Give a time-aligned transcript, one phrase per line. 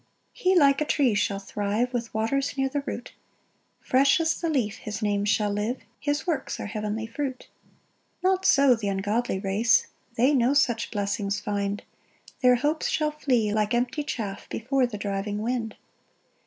[0.35, 3.13] 3 He like a tree shall thrive, With waters near the root:
[3.81, 7.47] Fresh as the leaf his name shall live, His works are heavenly fruit.
[8.23, 11.83] 4 Not so th' ungodly race, They no such blessings find;
[12.41, 15.75] Their hopes shall flee like empty chaff Before the driving wind.